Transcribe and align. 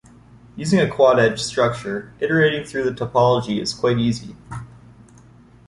Using 0.55 0.79
a 0.79 0.89
quad-edge 0.89 1.39
structure, 1.39 2.11
iterating 2.21 2.65
through 2.65 2.85
the 2.85 2.89
topology 3.05 3.61
is 3.61 3.75
quite 3.75 3.99
easy. 3.99 4.35